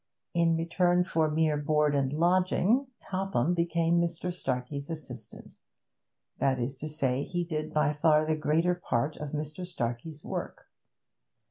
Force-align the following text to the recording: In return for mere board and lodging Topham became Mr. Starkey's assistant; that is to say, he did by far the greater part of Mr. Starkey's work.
In 0.33 0.57
return 0.57 1.03
for 1.03 1.29
mere 1.29 1.57
board 1.57 1.93
and 1.93 2.11
lodging 2.11 2.87
Topham 2.99 3.53
became 3.53 4.01
Mr. 4.01 4.33
Starkey's 4.33 4.89
assistant; 4.89 5.53
that 6.39 6.59
is 6.59 6.73
to 6.77 6.89
say, 6.89 7.21
he 7.21 7.43
did 7.43 7.71
by 7.71 7.93
far 7.93 8.25
the 8.25 8.35
greater 8.35 8.73
part 8.73 9.15
of 9.17 9.29
Mr. 9.29 9.63
Starkey's 9.63 10.23
work. 10.23 10.65